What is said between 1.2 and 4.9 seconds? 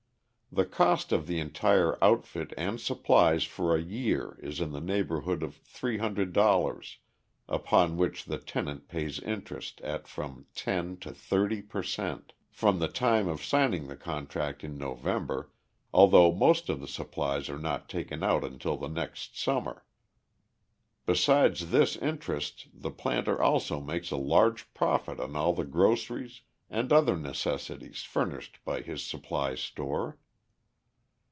the entire outfit and supplies for a year is in the